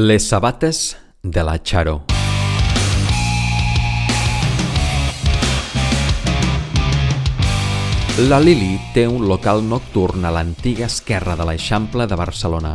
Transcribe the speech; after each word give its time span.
Les 0.00 0.26
sabates 0.30 0.96
de 1.22 1.42
la 1.44 1.58
Charo 1.62 1.98
La 8.30 8.38
Lili 8.40 8.78
té 8.94 9.04
un 9.04 9.26
local 9.28 9.60
nocturn 9.68 10.24
a 10.24 10.32
l'antiga 10.32 10.86
esquerra 10.86 11.36
de 11.36 11.44
l'Eixample 11.44 12.06
de 12.08 12.16
Barcelona. 12.16 12.72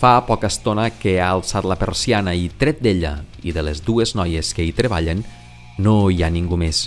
Fa 0.00 0.14
poca 0.24 0.48
estona 0.48 0.88
que 0.96 1.18
ha 1.20 1.28
alçat 1.34 1.68
la 1.68 1.76
persiana 1.76 2.32
i 2.32 2.48
tret 2.48 2.80
d'ella 2.80 3.18
i 3.44 3.52
de 3.52 3.66
les 3.68 3.84
dues 3.84 4.16
noies 4.16 4.54
que 4.56 4.64
hi 4.64 4.72
treballen, 4.72 5.26
no 5.76 6.06
hi 6.08 6.22
ha 6.22 6.32
ningú 6.32 6.56
més. 6.56 6.86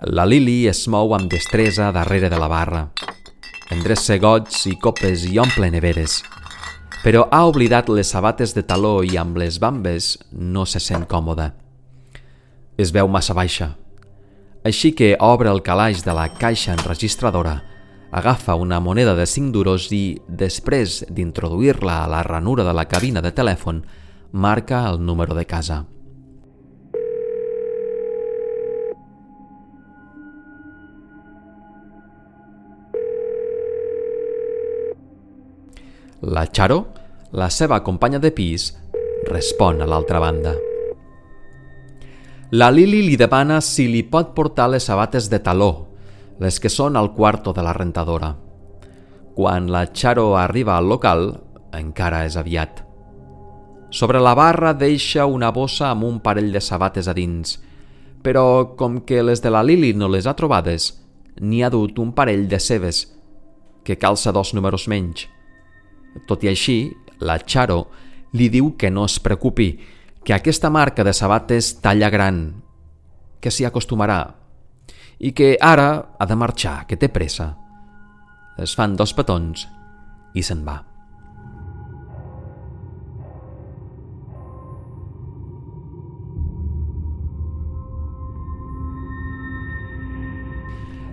La 0.00 0.24
Lili 0.24 0.64
es 0.64 0.86
mou 0.88 1.10
amb 1.12 1.28
destresa 1.28 1.90
darrere 1.92 2.30
de 2.32 2.36
la 2.40 2.46
barra. 2.48 2.86
Endreça 3.68 4.16
gots 4.16 4.62
i 4.70 4.72
copes 4.80 5.26
i 5.28 5.36
omple 5.36 5.68
neveres. 5.68 6.22
Però 7.02 7.26
ha 7.28 7.42
oblidat 7.44 7.90
les 7.92 8.08
sabates 8.08 8.54
de 8.56 8.62
taló 8.64 9.02
i 9.04 9.18
amb 9.20 9.36
les 9.36 9.58
bambes 9.60 10.14
no 10.32 10.64
se 10.64 10.80
sent 10.80 11.04
còmoda. 11.04 11.50
Es 12.80 12.94
veu 12.96 13.12
massa 13.12 13.36
baixa. 13.36 13.74
Així 14.64 14.94
que 14.96 15.18
obre 15.20 15.52
el 15.52 15.60
calaix 15.60 16.00
de 16.00 16.16
la 16.16 16.30
caixa 16.32 16.72
enregistradora, 16.72 17.58
agafa 18.10 18.56
una 18.56 18.80
moneda 18.80 19.12
de 19.14 19.28
5 19.28 19.52
duros 19.52 19.92
i, 19.92 20.16
després 20.26 21.02
d'introduir-la 21.12 22.06
a 22.06 22.08
la 22.08 22.24
ranura 22.24 22.64
de 22.64 22.72
la 22.72 22.88
cabina 22.88 23.20
de 23.20 23.36
telèfon, 23.36 23.84
marca 24.32 24.86
el 24.88 25.04
número 25.04 25.36
de 25.36 25.44
casa. 25.44 25.84
La 36.22 36.46
Charo, 36.46 36.92
la 37.32 37.48
seva 37.48 37.78
companya 37.80 38.18
de 38.20 38.28
pis, 38.28 38.74
respon 39.24 39.78
a 39.80 39.86
l'altra 39.88 40.18
banda. 40.20 40.52
La 42.52 42.68
Lili 42.68 43.00
li 43.06 43.16
demana 43.16 43.62
si 43.64 43.86
li 43.88 44.02
pot 44.04 44.34
portar 44.36 44.66
les 44.68 44.84
sabates 44.84 45.30
de 45.32 45.40
taló, 45.40 45.88
les 46.36 46.60
que 46.60 46.68
són 46.68 47.00
al 47.00 47.14
quarto 47.16 47.54
de 47.56 47.64
la 47.64 47.72
rentadora. 47.72 48.34
Quan 49.32 49.72
la 49.72 49.86
Charo 49.94 50.36
arriba 50.36 50.76
al 50.76 50.92
local, 50.92 51.24
encara 51.72 52.26
és 52.28 52.36
aviat. 52.36 52.84
Sobre 53.88 54.20
la 54.20 54.36
barra 54.36 54.74
deixa 54.76 55.24
una 55.24 55.48
bossa 55.48 55.88
amb 55.88 56.04
un 56.04 56.20
parell 56.20 56.52
de 56.52 56.60
sabates 56.60 57.08
a 57.08 57.16
dins, 57.16 57.56
però 58.20 58.76
com 58.76 59.00
que 59.08 59.24
les 59.24 59.40
de 59.40 59.56
la 59.56 59.64
Lili 59.64 59.94
no 59.96 60.12
les 60.12 60.28
ha 60.28 60.36
trobades, 60.36 60.92
n'hi 61.40 61.64
ha 61.64 61.72
dut 61.72 61.98
un 61.98 62.12
parell 62.12 62.44
de 62.44 62.60
seves, 62.60 63.06
que 63.88 63.96
calça 63.96 64.36
dos 64.36 64.52
números 64.52 64.84
menys. 64.84 65.30
Tot 66.26 66.44
i 66.44 66.50
així, 66.50 66.78
la 67.20 67.38
Charo 67.38 67.84
li 68.32 68.48
diu 68.48 68.74
que 68.78 68.90
no 68.90 69.04
es 69.06 69.18
preocupi, 69.20 69.72
que 70.24 70.34
aquesta 70.34 70.70
marca 70.70 71.04
de 71.04 71.14
sabates 71.16 71.76
talla 71.80 72.10
gran, 72.10 72.42
que 73.40 73.50
s'hi 73.50 73.66
acostumarà 73.66 74.20
i 75.20 75.32
que 75.36 75.56
ara 75.60 76.16
ha 76.18 76.26
de 76.26 76.36
marxar, 76.36 76.86
que 76.88 76.96
té 76.96 77.10
pressa. 77.12 77.52
Es 78.60 78.74
fan 78.76 78.96
dos 78.96 79.12
petons 79.16 79.66
i 80.34 80.44
se'n 80.44 80.64
va. 80.64 80.80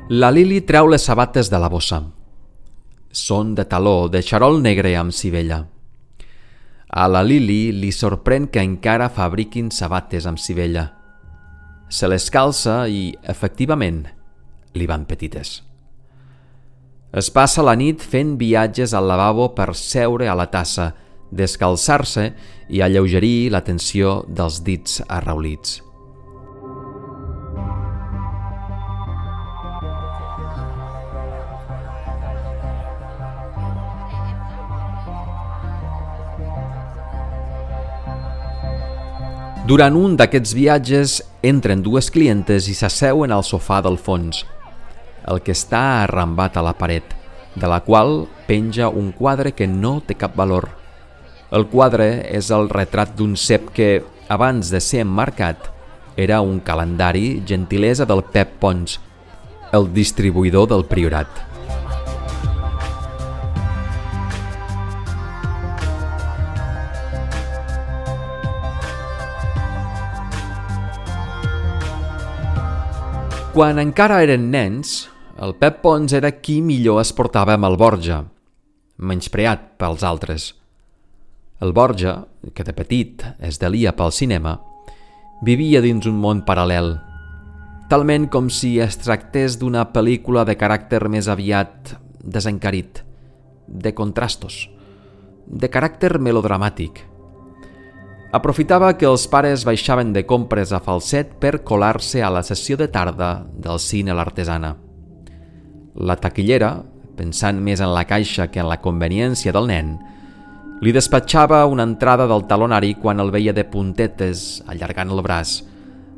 La 0.08 0.32
Lili 0.32 0.62
treu 0.64 0.88
les 0.88 1.04
sabates 1.04 1.50
de 1.52 1.60
la 1.60 1.68
bossa. 1.68 2.00
Són 3.18 3.56
de 3.58 3.66
taló, 3.66 4.08
de 4.14 4.22
xarol 4.22 4.60
negre 4.62 4.94
amb 5.00 5.16
civella. 5.16 5.64
A 6.88 7.08
la 7.10 7.24
Lili 7.26 7.72
li 7.74 7.90
sorprèn 7.92 8.46
que 8.54 8.62
encara 8.62 9.10
fabriquin 9.10 9.72
sabates 9.74 10.28
amb 10.30 10.38
civella. 10.38 10.86
Se 11.90 12.08
les 12.08 12.30
calça 12.30 12.84
i, 12.88 13.16
efectivament, 13.24 14.04
li 14.78 14.86
van 14.86 15.08
petites. 15.10 15.64
Es 17.18 17.32
passa 17.34 17.66
la 17.66 17.74
nit 17.80 18.04
fent 18.04 18.36
viatges 18.38 18.94
al 18.94 19.10
lavabo 19.10 19.50
per 19.58 19.72
seure 19.74 20.30
a 20.30 20.36
la 20.38 20.50
tassa, 20.54 20.92
descalçar-se 21.32 22.30
i 22.70 22.84
alleugerir 22.84 23.50
la 23.56 23.64
tensió 23.66 24.22
dels 24.28 24.62
dits 24.64 25.02
arraulits. 25.08 25.87
Durant 39.68 39.98
un 40.00 40.14
d'aquests 40.16 40.54
viatges 40.56 41.14
entren 41.44 41.82
dues 41.84 42.08
clientes 42.16 42.70
i 42.72 42.76
s'asseuen 42.78 43.34
al 43.36 43.44
sofà 43.44 43.82
del 43.84 43.98
fons, 44.00 44.46
el 45.28 45.42
que 45.44 45.52
està 45.52 45.82
arrambat 46.06 46.56
a 46.56 46.64
la 46.64 46.72
paret, 46.72 47.04
de 47.52 47.68
la 47.68 47.82
qual 47.84 48.30
penja 48.48 48.88
un 48.88 49.10
quadre 49.12 49.52
que 49.52 49.68
no 49.68 49.98
té 50.00 50.16
cap 50.16 50.38
valor. 50.40 50.70
El 51.52 51.68
quadre 51.68 52.08
és 52.32 52.48
el 52.56 52.72
retrat 52.72 53.12
d'un 53.20 53.36
cep 53.36 53.68
que, 53.76 53.90
abans 54.32 54.72
de 54.72 54.80
ser 54.80 55.04
emmarcat, 55.04 55.68
era 56.16 56.40
un 56.40 56.62
calendari 56.64 57.44
gentilesa 57.44 58.08
del 58.08 58.24
Pep 58.24 58.56
Pons, 58.64 59.02
el 59.76 59.92
distribuïdor 59.92 60.72
del 60.72 60.88
Priorat. 60.88 61.57
Quan 73.58 73.80
encara 73.82 74.20
eren 74.22 74.52
nens, 74.54 75.08
el 75.42 75.56
Pep 75.58 75.80
Pons 75.82 76.14
era 76.14 76.30
qui 76.46 76.60
millor 76.62 77.00
es 77.02 77.10
portava 77.18 77.56
amb 77.58 77.66
el 77.66 77.78
Borja, 77.82 78.20
menyspreat 79.02 79.64
pels 79.82 80.04
altres. 80.06 80.46
El 81.66 81.74
Borja, 81.74 82.14
que 82.54 82.62
de 82.68 82.76
petit 82.78 83.26
es 83.42 83.58
delia 83.58 83.96
pel 83.98 84.14
cinema, 84.14 84.54
vivia 85.42 85.82
dins 85.82 86.06
un 86.06 86.22
món 86.22 86.46
paral·lel, 86.46 87.00
talment 87.90 88.30
com 88.30 88.54
si 88.54 88.76
es 88.78 89.02
tractés 89.02 89.58
d'una 89.58 89.88
pel·lícula 89.90 90.46
de 90.46 90.54
caràcter 90.54 91.08
més 91.10 91.26
aviat 91.26 91.98
desencarit, 92.22 93.02
de 93.66 93.98
contrastos, 93.98 94.68
de 95.50 95.74
caràcter 95.74 96.20
melodramàtic– 96.22 97.08
Aprofitava 98.38 98.92
que 98.94 99.08
els 99.10 99.24
pares 99.32 99.64
baixaven 99.66 100.12
de 100.14 100.22
compres 100.30 100.70
a 100.70 100.78
falset 100.84 101.32
per 101.42 101.64
colar-se 101.66 102.20
a 102.22 102.28
la 102.30 102.44
sessió 102.46 102.76
de 102.78 102.86
tarda 102.94 103.32
del 103.50 103.80
cine 103.82 104.14
l'artesana. 104.14 104.76
La 105.98 106.16
taquillera, 106.22 106.70
pensant 107.18 107.58
més 107.58 107.82
en 107.82 107.90
la 107.96 108.04
caixa 108.06 108.46
que 108.54 108.62
en 108.62 108.70
la 108.70 108.78
conveniència 108.84 109.56
del 109.56 109.66
nen, 109.72 109.96
li 110.86 110.94
despatxava 110.94 111.64
una 111.66 111.88
entrada 111.90 112.28
del 112.30 112.46
talonari 112.46 112.94
quan 113.02 113.24
el 113.24 113.34
veia 113.34 113.56
de 113.58 113.66
puntetes, 113.66 114.62
allargant 114.70 115.16
el 115.16 115.24
braç, 115.26 115.64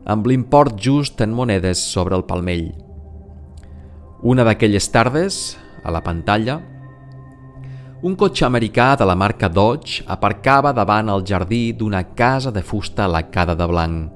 amb 0.03 0.27
l'import 0.27 0.75
just 0.75 1.23
en 1.23 1.31
monedes 1.31 1.79
sobre 1.79 2.19
el 2.19 2.27
palmell. 2.27 2.73
Una 4.27 4.43
d'aquelles 4.43 4.91
tardes, 4.91 5.55
a 5.87 5.95
la 5.95 6.03
pantalla, 6.03 6.59
un 8.01 8.15
cotxe 8.15 8.45
americà 8.47 8.93
de 8.95 9.03
la 9.03 9.15
marca 9.15 9.49
Dodge 9.51 10.05
aparcava 10.07 10.71
davant 10.71 11.09
el 11.11 11.25
jardí 11.27 11.73
d'una 11.75 12.03
casa 12.15 12.51
de 12.51 12.61
fusta 12.63 13.09
lacada 13.11 13.57
de 13.59 13.67
blanc. 13.67 14.11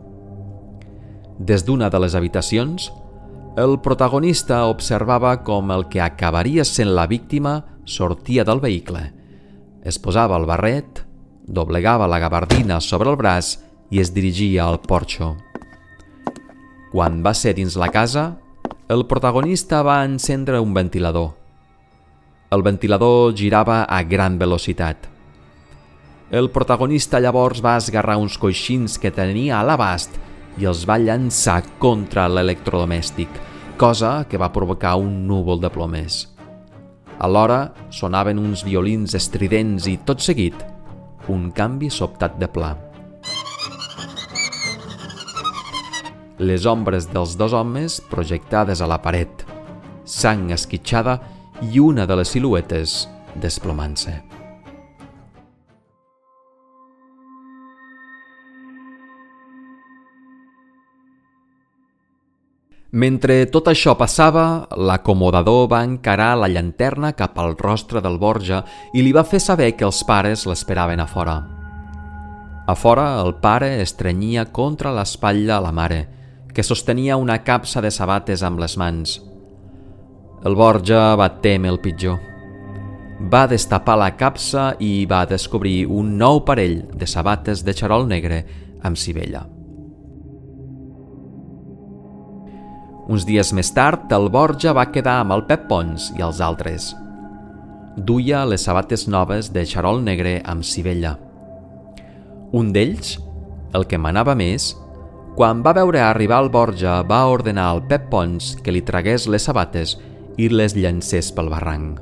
Des 1.39 1.65
d'una 1.67 1.89
de 1.91 1.99
les 1.99 2.15
habitacions, 2.15 2.87
el 3.59 3.75
protagonista 3.83 4.61
observava 4.71 5.35
com 5.43 5.75
el 5.75 5.89
que 5.91 5.99
acabaria 6.01 6.63
sent 6.63 6.93
la 6.95 7.07
víctima 7.07 7.57
sortia 7.83 8.47
del 8.47 8.63
vehicle. 8.63 9.03
Es 9.83 9.99
posava 9.99 10.39
el 10.39 10.47
barret, 10.47 11.03
doblegava 11.43 12.07
la 12.07 12.21
gabardina 12.23 12.79
sobre 12.79 13.11
el 13.11 13.19
braç 13.19 13.57
i 13.91 13.99
es 13.99 14.13
dirigia 14.15 14.63
al 14.63 14.79
porxo. 14.79 15.35
Quan 16.95 17.19
va 17.25 17.35
ser 17.35 17.57
dins 17.59 17.75
la 17.75 17.91
casa, 17.91 18.37
el 18.87 19.07
protagonista 19.11 19.83
va 19.83 20.05
encendre 20.05 20.61
un 20.63 20.73
ventilador 20.73 21.42
el 22.53 22.61
ventilador 22.61 23.33
girava 23.35 23.83
a 23.83 24.03
gran 24.03 24.37
velocitat. 24.37 25.09
El 26.33 26.49
protagonista 26.53 27.19
llavors 27.19 27.61
va 27.65 27.77
esgarrar 27.81 28.17
uns 28.21 28.37
coixins 28.37 28.99
que 29.01 29.11
tenia 29.13 29.59
a 29.59 29.65
l'abast 29.65 30.15
i 30.61 30.69
els 30.69 30.85
va 30.89 30.99
llançar 31.01 31.61
contra 31.81 32.27
l'electrodomèstic, 32.29 33.29
cosa 33.77 34.23
que 34.29 34.37
va 34.37 34.53
provocar 34.53 34.95
un 35.01 35.25
núvol 35.27 35.61
de 35.61 35.73
plomers. 35.73 36.23
Alhora 37.19 37.73
sonaven 37.89 38.41
uns 38.41 38.63
violins 38.65 39.13
estridents 39.17 39.89
i, 39.89 39.99
tot 40.05 40.21
seguit, 40.21 40.57
un 41.29 41.51
canvi 41.51 41.89
sobtat 41.93 42.39
de 42.41 42.49
pla. 42.49 42.73
les 46.43 46.65
ombres 46.65 47.07
dels 47.13 47.37
dos 47.37 47.53
homes 47.53 47.99
projectades 48.11 48.81
a 48.81 48.87
la 48.89 48.99
paret, 49.01 49.43
sang 50.05 50.51
esquitxada 50.51 51.19
i 51.61 51.79
una 51.79 52.07
de 52.09 52.15
les 52.17 52.33
siluetes 52.33 53.03
desplomant-se. 53.35 54.17
Mentre 62.93 63.47
tot 63.49 63.71
això 63.71 63.95
passava, 63.97 64.67
l'acomodador 64.77 65.65
va 65.71 65.79
encarar 65.81 66.35
la 66.37 66.49
llanterna 66.51 67.15
cap 67.17 67.39
al 67.41 67.55
rostre 67.57 68.03
del 68.05 68.19
Borja 68.21 68.59
i 68.93 69.01
li 69.01 69.09
va 69.11 69.25
fer 69.25 69.41
saber 69.41 69.71
que 69.73 69.87
els 69.87 70.03
pares 70.05 70.45
l'esperaven 70.45 71.01
a 71.01 71.07
fora. 71.09 71.39
A 72.69 72.75
fora, 72.77 73.07
el 73.25 73.33
pare 73.41 73.81
estrenyia 73.81 74.45
contra 74.45 74.93
l'espatlla 74.93 75.57
a 75.57 75.65
la 75.65 75.73
mare, 75.73 76.03
que 76.53 76.61
sostenia 76.61 77.17
una 77.17 77.41
capsa 77.43 77.81
de 77.81 77.89
sabates 77.89 78.45
amb 78.45 78.61
les 78.61 78.77
mans. 78.77 79.17
El 80.43 80.57
Borja 80.59 81.13
va 81.15 81.29
témer 81.39 81.69
el 81.71 81.79
pitjor. 81.79 82.17
Va 83.31 83.45
destapar 83.47 83.95
la 83.95 84.09
capsa 84.19 84.73
i 84.83 85.05
va 85.07 85.21
descobrir 85.23 85.85
un 85.87 86.17
nou 86.19 86.41
parell 86.43 86.81
de 86.91 87.07
sabates 87.07 87.63
de 87.63 87.71
xarol 87.71 88.09
negre 88.09 88.41
amb 88.83 88.99
cibella. 88.99 89.45
Uns 93.07 93.23
dies 93.27 93.53
més 93.55 93.71
tard, 93.71 94.11
el 94.11 94.27
Borja 94.31 94.75
va 94.75 94.89
quedar 94.91 95.21
amb 95.21 95.31
el 95.37 95.47
Pep 95.47 95.67
Pons 95.71 96.11
i 96.19 96.23
els 96.27 96.43
altres. 96.43 96.91
Duia 97.95 98.43
les 98.43 98.67
sabates 98.67 99.07
noves 99.07 99.53
de 99.55 99.63
xarol 99.63 100.03
negre 100.03 100.41
amb 100.43 100.67
cibella. 100.67 101.17
Un 102.51 102.75
d'ells, 102.75 103.17
el 103.71 103.87
que 103.87 103.99
manava 103.99 104.35
més, 104.35 104.73
quan 105.37 105.63
va 105.63 105.73
veure 105.73 106.03
arribar 106.03 106.43
el 106.43 106.51
Borja 106.51 107.01
va 107.07 107.27
ordenar 107.31 107.71
al 107.71 107.87
Pep 107.87 108.09
Pons 108.11 108.57
que 108.59 108.75
li 108.75 108.83
tragués 108.83 109.31
les 109.31 109.47
sabates 109.47 109.95
i 109.95 110.12
les 110.37 110.73
llancés 110.75 111.31
pel 111.31 111.49
barranc. 111.49 112.01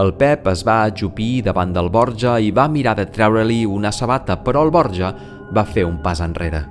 El 0.00 0.14
Pep 0.16 0.46
es 0.48 0.62
va 0.64 0.82
ajupir 0.88 1.42
davant 1.44 1.72
del 1.76 1.90
Borja 1.92 2.38
i 2.40 2.50
va 2.50 2.64
mirar 2.72 2.94
de 2.96 3.04
treure-li 3.12 3.66
una 3.68 3.92
sabata, 3.92 4.38
però 4.40 4.62
el 4.64 4.72
Borja 4.72 5.12
va 5.52 5.64
fer 5.68 5.84
un 5.84 6.00
pas 6.02 6.22
enrere. 6.24 6.62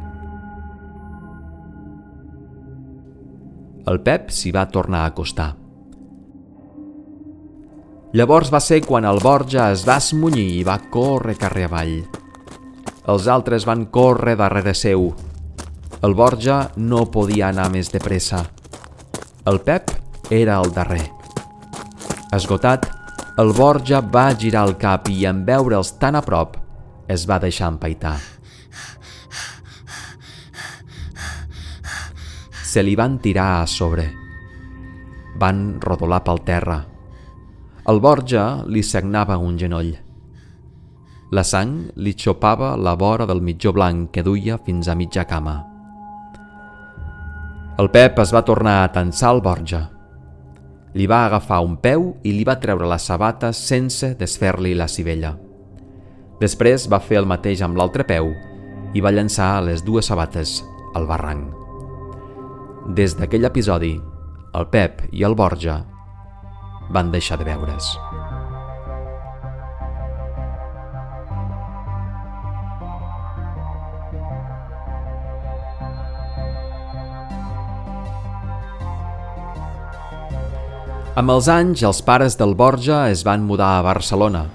El 3.85 4.01
Pep 4.01 4.33
s'hi 4.33 4.51
va 4.51 4.65
tornar 4.73 5.03
a 5.05 5.11
acostar. 5.13 5.51
Llavors 8.17 8.49
va 8.51 8.59
ser 8.59 8.81
quan 8.83 9.05
el 9.05 9.21
Borja 9.23 9.69
es 9.71 9.85
va 9.87 10.01
esmunyir 10.01 10.49
i 10.57 10.65
va 10.67 10.81
córrer 10.91 11.37
carrer 11.37 11.69
avall. 11.69 11.95
Els 13.07 13.27
altres 13.27 13.65
van 13.69 13.85
córrer 13.85 14.35
darrere 14.37 14.73
seu. 14.73 15.11
El 16.01 16.17
Borja 16.17 16.71
no 16.75 17.05
podia 17.13 17.49
anar 17.53 17.69
més 17.69 17.93
de 17.93 18.01
pressa. 18.01 18.43
El 19.45 19.61
Pep 19.61 20.00
era 20.31 20.57
el 20.63 20.71
darrer. 20.71 21.11
Esgotat, 22.31 22.87
el 23.37 23.51
Borja 23.51 23.99
va 24.01 24.29
girar 24.33 24.63
el 24.69 24.77
cap 24.79 25.09
i 25.11 25.25
en 25.27 25.43
veure'ls 25.45 25.97
tan 25.99 26.15
a 26.15 26.21
prop 26.23 26.55
es 27.11 27.27
va 27.27 27.39
deixar 27.43 27.67
empaitar. 27.75 28.15
se 32.71 32.79
li 32.87 32.95
van 32.95 33.17
tirar 33.19 33.49
a 33.59 33.67
sobre. 33.67 34.05
Van 35.35 35.81
rodolar 35.83 36.21
pel 36.23 36.39
terra. 36.47 36.77
El 37.91 37.99
Borja 37.99 38.63
li 38.63 38.79
sagnava 38.79 39.35
un 39.35 39.57
genoll. 39.59 39.91
La 41.35 41.43
sang 41.43 41.73
li 41.99 42.13
xopava 42.15 42.77
la 42.79 42.95
vora 42.95 43.27
del 43.27 43.43
mitjó 43.43 43.73
blanc 43.75 44.11
que 44.15 44.23
duia 44.23 44.55
fins 44.63 44.87
a 44.87 44.95
mitja 44.95 45.27
cama. 45.27 45.57
El 47.79 47.91
Pep 47.91 48.19
es 48.23 48.31
va 48.31 48.47
tornar 48.47 48.83
a 48.83 48.91
tensar 48.95 49.33
el 49.35 49.41
Borja. 49.43 49.89
Li 50.93 51.07
va 51.07 51.25
agafar 51.25 51.61
un 51.63 51.77
peu 51.79 52.11
i 52.27 52.33
li 52.35 52.43
va 52.47 52.59
treure 52.59 52.87
la 52.89 52.99
sabata 52.99 53.53
sense 53.55 54.13
desfer-li 54.19 54.73
la 54.75 54.89
cibella. 54.91 55.35
Després 56.41 56.89
va 56.91 56.99
fer 56.99 57.21
el 57.21 57.29
mateix 57.29 57.61
amb 57.63 57.77
l'altre 57.79 58.03
peu 58.07 58.33
i 58.93 59.03
va 59.03 59.13
llançar 59.13 59.61
les 59.63 59.85
dues 59.87 60.09
sabates 60.11 60.59
al 60.95 61.07
barranc. 61.07 61.53
Des 62.97 63.15
d'aquell 63.15 63.47
episodi, 63.47 63.93
el 64.57 64.67
Pep 64.73 65.05
i 65.11 65.23
el 65.23 65.37
Borja 65.37 65.83
van 66.91 67.13
deixar 67.13 67.39
de 67.39 67.47
veure's. 67.47 67.93
Amb 81.11 81.27
els 81.27 81.49
anys, 81.51 81.81
els 81.83 81.97
pares 82.07 82.37
del 82.39 82.53
Borja 82.55 83.09
es 83.11 83.25
van 83.27 83.41
mudar 83.43 83.73
a 83.75 83.81
Barcelona, 83.83 84.45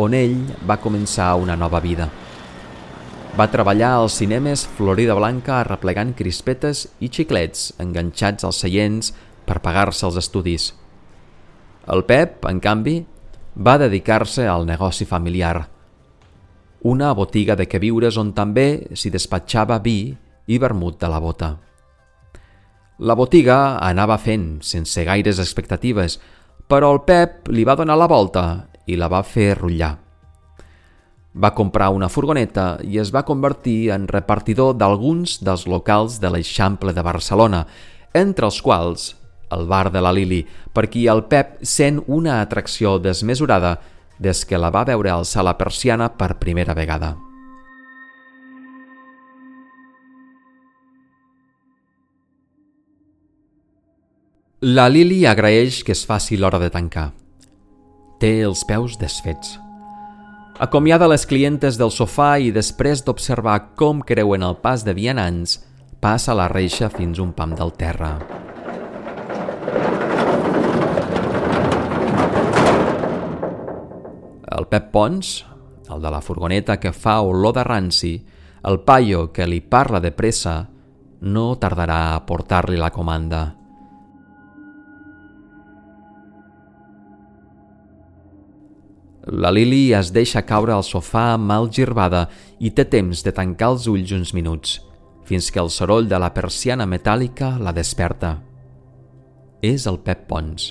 on 0.00 0.14
ell 0.16 0.38
va 0.64 0.78
començar 0.80 1.34
una 1.36 1.58
nova 1.60 1.76
vida. 1.84 2.06
Va 3.36 3.50
treballar 3.52 3.90
als 3.98 4.16
cinemes 4.16 4.62
Florida 4.78 5.12
Blanca 5.18 5.58
arreplegant 5.58 6.14
crispetes 6.16 6.86
i 7.04 7.10
xiclets 7.12 7.74
enganxats 7.84 8.48
als 8.48 8.62
seients 8.64 9.12
per 9.44 9.58
pagar-se 9.60 10.06
els 10.08 10.16
estudis. 10.22 10.70
El 11.84 12.06
Pep, 12.08 12.48
en 12.48 12.64
canvi, 12.64 12.96
va 13.52 13.76
dedicar-se 13.76 14.48
al 14.48 14.64
negoci 14.64 15.04
familiar. 15.04 15.68
Una 16.80 17.12
botiga 17.12 17.60
de 17.60 17.68
queviures 17.68 18.16
on 18.16 18.32
també 18.32 18.88
s'hi 18.96 19.12
despatxava 19.12 19.82
vi 19.84 20.16
i 20.48 20.64
vermut 20.64 20.96
de 20.96 21.12
la 21.12 21.20
bota. 21.20 21.65
La 22.96 23.12
botiga 23.12 23.76
anava 23.84 24.16
fent, 24.16 24.62
sense 24.64 25.02
gaires 25.04 25.36
expectatives, 25.42 26.14
però 26.64 26.94
el 26.94 27.02
Pep 27.04 27.50
li 27.52 27.64
va 27.68 27.74
donar 27.76 27.98
la 28.00 28.08
volta 28.08 28.44
i 28.88 28.96
la 28.96 29.10
va 29.12 29.20
fer 29.20 29.50
rotllar. 29.58 29.90
Va 31.36 31.52
comprar 31.52 31.90
una 31.92 32.08
furgoneta 32.08 32.78
i 32.80 32.96
es 32.96 33.12
va 33.12 33.26
convertir 33.28 33.90
en 33.92 34.08
repartidor 34.08 34.78
d'alguns 34.80 35.36
dels 35.44 35.66
locals 35.68 36.16
de 36.22 36.30
l'Eixample 36.32 36.96
de 36.96 37.04
Barcelona, 37.04 37.66
entre 38.16 38.48
els 38.48 38.62
quals 38.64 39.12
el 39.52 39.68
bar 39.68 39.92
de 39.92 40.00
la 40.00 40.14
Lili, 40.16 40.40
per 40.72 40.88
qui 40.88 41.04
el 41.06 41.26
Pep 41.28 41.60
sent 41.60 42.00
una 42.06 42.40
atracció 42.40 42.96
desmesurada 42.98 43.76
des 44.18 44.44
que 44.48 44.56
la 44.56 44.72
va 44.72 44.88
veure 44.88 45.12
alçar 45.12 45.44
la 45.44 45.58
persiana 45.60 46.08
per 46.16 46.38
primera 46.40 46.74
vegada. 46.74 47.25
La 54.64 54.88
Lili 54.88 55.26
agraeix 55.28 55.82
que 55.84 55.92
es 55.92 56.06
faci 56.08 56.38
l'hora 56.40 56.56
de 56.56 56.70
tancar. 56.72 57.10
Té 58.16 58.40
els 58.40 58.62
peus 58.64 58.94
desfets. 58.96 59.58
Acomiada 60.56 61.04
les 61.12 61.26
clientes 61.28 61.76
del 61.76 61.92
sofà 61.92 62.38
i 62.40 62.48
després 62.56 63.02
d'observar 63.04 63.74
com 63.76 64.00
creuen 64.00 64.40
el 64.40 64.56
pas 64.56 64.80
de 64.80 64.94
vianants, 64.96 65.58
passa 66.00 66.32
la 66.32 66.46
reixa 66.48 66.88
fins 66.88 67.20
un 67.20 67.34
pam 67.36 67.52
del 67.52 67.74
terra. 67.76 68.14
El 74.56 74.70
Pep 74.72 74.88
Pons, 74.88 75.44
el 75.92 76.00
de 76.00 76.14
la 76.16 76.22
furgoneta 76.24 76.78
que 76.80 76.94
fa 76.96 77.20
olor 77.20 77.58
de 77.60 77.66
ranci, 77.68 78.14
el 78.64 78.80
paio 78.88 79.34
que 79.36 79.44
li 79.44 79.60
parla 79.60 80.00
de 80.00 80.16
pressa, 80.16 80.62
no 81.20 81.46
tardarà 81.60 82.16
a 82.16 82.24
portar-li 82.24 82.80
la 82.80 82.88
comanda. 82.90 83.44
La 89.26 89.50
Lili 89.50 89.90
es 89.90 90.12
deixa 90.14 90.44
caure 90.46 90.70
al 90.70 90.84
sofà 90.86 91.34
mal 91.34 91.66
girbada 91.66 92.28
i 92.62 92.70
té 92.70 92.84
temps 92.86 93.24
de 93.26 93.32
tancar 93.34 93.72
els 93.72 93.88
ulls 93.90 94.12
uns 94.14 94.30
minuts, 94.36 94.76
fins 95.26 95.50
que 95.50 95.58
el 95.58 95.70
soroll 95.74 96.06
de 96.06 96.20
la 96.22 96.30
persiana 96.30 96.86
metàl·lica 96.86 97.56
la 97.58 97.72
desperta. 97.74 98.36
És 99.66 99.88
el 99.90 99.98
Pep 99.98 100.28
Pons. 100.30 100.68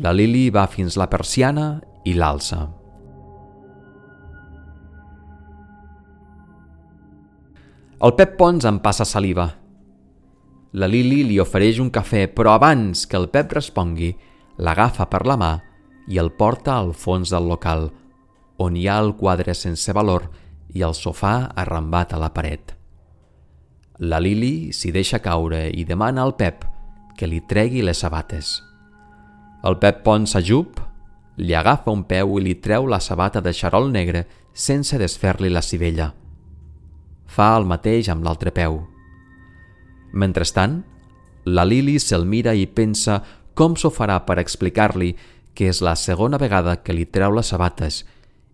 La 0.00 0.14
Lili 0.16 0.48
va 0.48 0.64
fins 0.72 0.96
la 0.96 1.10
persiana 1.12 1.66
i 2.08 2.16
l'alça. 2.16 2.64
El 8.00 8.16
Pep 8.16 8.38
Pons 8.40 8.64
en 8.64 8.80
passa 8.80 9.04
saliva. 9.04 9.50
La 10.72 10.88
Lili 10.88 11.26
li 11.28 11.36
ofereix 11.38 11.76
un 11.78 11.92
cafè, 11.92 12.30
però 12.32 12.56
abans 12.56 13.04
que 13.04 13.20
el 13.20 13.28
Pep 13.28 13.52
respongui, 13.52 14.14
l'agafa 14.62 15.08
per 15.10 15.24
la 15.26 15.36
mà 15.36 15.52
i 16.06 16.18
el 16.22 16.30
porta 16.38 16.76
al 16.78 16.92
fons 16.94 17.32
del 17.34 17.48
local, 17.50 17.88
on 18.62 18.76
hi 18.78 18.86
ha 18.86 19.00
el 19.02 19.14
quadre 19.18 19.54
sense 19.58 19.92
valor 19.96 20.28
i 20.72 20.84
el 20.86 20.94
sofà 20.94 21.50
arrambat 21.58 22.14
a 22.14 22.20
la 22.22 22.30
paret. 22.34 22.76
La 23.98 24.18
Lili 24.22 24.72
s'hi 24.74 24.92
deixa 24.94 25.20
caure 25.22 25.66
i 25.68 25.84
demana 25.86 26.22
al 26.22 26.34
Pep 26.38 26.64
que 27.18 27.28
li 27.28 27.42
tregui 27.48 27.82
les 27.82 27.98
sabates. 28.02 28.56
El 29.62 29.78
Pep 29.82 30.02
pon 30.06 30.26
s'ajup, 30.26 30.80
li 31.38 31.54
agafa 31.54 31.92
un 31.92 32.02
peu 32.08 32.38
i 32.38 32.42
li 32.42 32.56
treu 32.60 32.88
la 32.90 33.00
sabata 33.00 33.40
de 33.40 33.52
xarol 33.54 33.90
negre 33.92 34.26
sense 34.52 34.98
desfer-li 34.98 35.50
la 35.50 35.62
civella. 35.62 36.12
fa 37.32 37.56
el 37.56 37.64
mateix 37.64 38.10
amb 38.12 38.26
l'altre 38.26 38.50
peu. 38.52 38.74
Mentrestant, 40.12 40.82
la 41.46 41.64
Lili 41.64 41.98
se'l 41.98 42.26
mira 42.28 42.52
i 42.52 42.66
pensa 42.66 43.22
com 43.54 43.76
s'ho 43.76 43.92
farà 43.92 44.18
per 44.26 44.38
explicar-li 44.40 45.12
que 45.54 45.68
és 45.68 45.82
la 45.84 45.94
segona 45.96 46.40
vegada 46.40 46.78
que 46.82 46.96
li 46.96 47.04
treu 47.04 47.36
les 47.36 47.52
sabates 47.52 48.02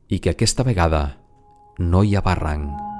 i 0.08 0.18
que 0.18 0.34
aquesta 0.34 0.66
vegada 0.66 1.02
no 1.78 2.02
hi 2.02 2.16
ha 2.16 2.24
barranc. 2.24 2.97